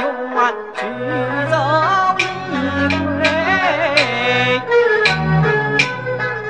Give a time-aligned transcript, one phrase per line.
[0.00, 0.80] 用啊，举
[1.50, 1.54] 着
[2.18, 2.20] 一
[2.88, 3.22] 瑰，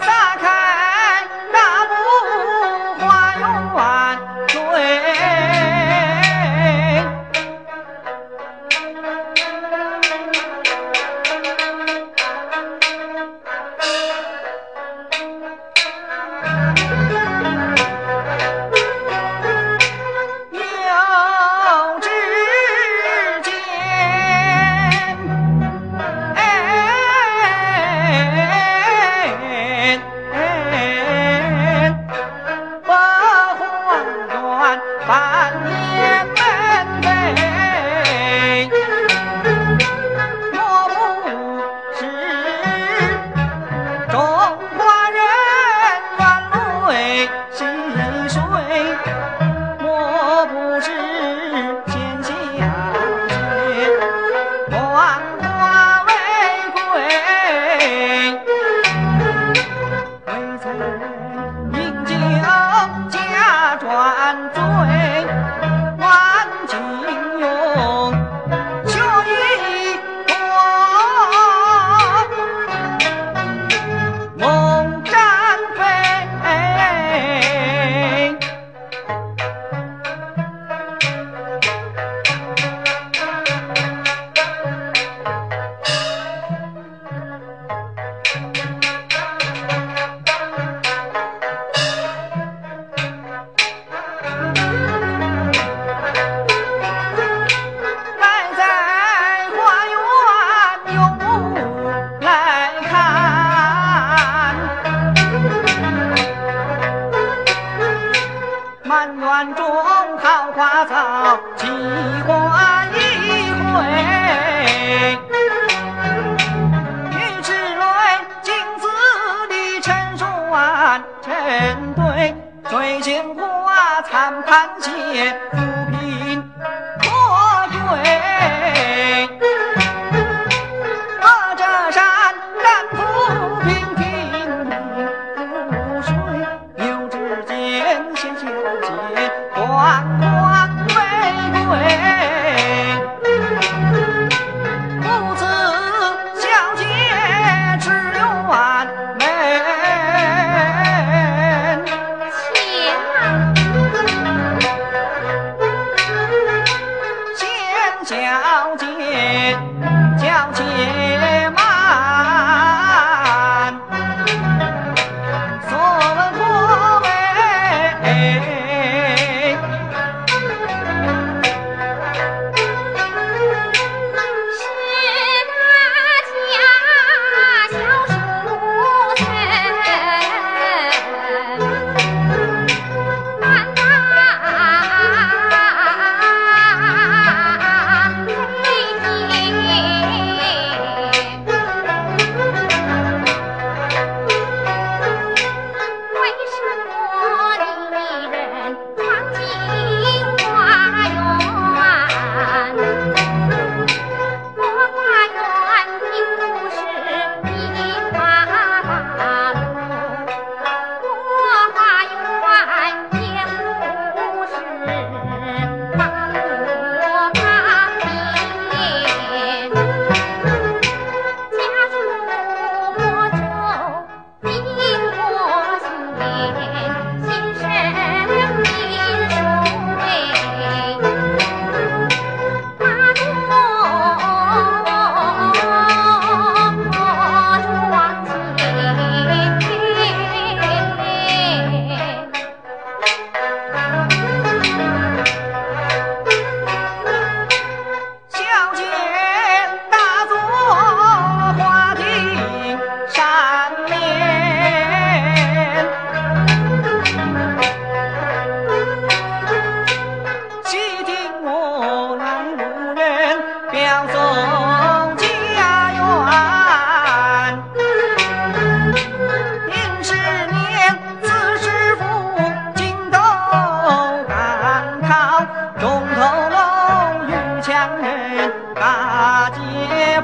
[0.00, 0.06] 撒
[0.36, 0.42] 开
[1.52, 1.56] 那
[1.86, 1.92] 幕
[2.98, 3.02] 花
[3.38, 3.42] 用
[3.76, 3.78] 啊，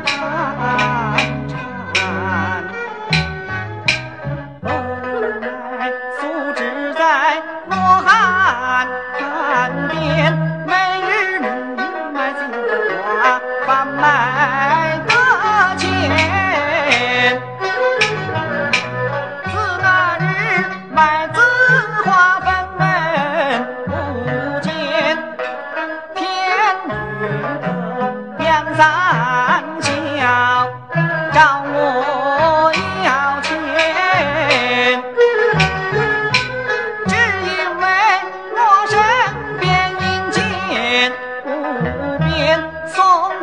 [0.06, 0.43] ah, ah, ah.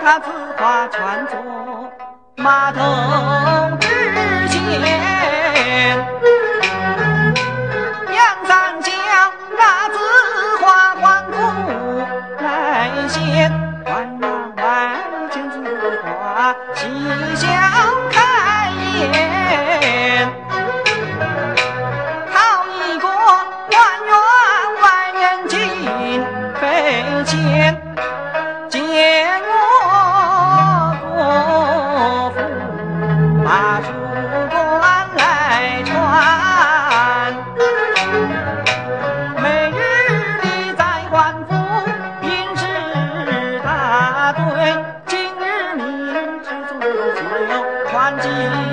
[0.03, 1.37] 他自画传坐
[2.37, 2.81] 码头
[3.79, 3.87] 之
[4.49, 5.95] 前，
[8.09, 8.91] 杨三将
[9.55, 9.97] 那紫
[10.59, 11.37] 花关姑
[12.43, 13.51] 来献，
[13.85, 14.27] 换那
[14.57, 14.97] 外
[15.29, 15.55] 金紫
[16.03, 16.81] 花西
[17.35, 17.80] 厢。
[48.19, 48.70] 金。